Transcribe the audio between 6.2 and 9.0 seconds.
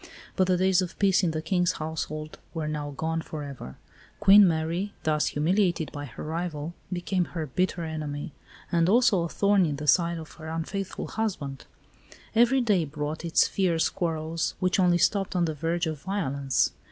rival, became her bitter enemy and